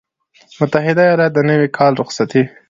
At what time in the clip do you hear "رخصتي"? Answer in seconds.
2.01-2.43